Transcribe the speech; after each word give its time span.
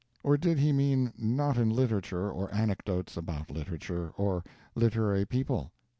Or 0.23 0.35
did 0.35 0.57
he 0.57 0.73
mean 0.73 1.13
not 1.15 1.59
in 1.59 1.69
literature 1.69 2.31
or 2.31 2.51
anecdotes 2.51 3.15
about 3.17 3.51
literature 3.51 4.09
or 4.17 4.43
literary 4.75 5.25
people? 5.25 5.71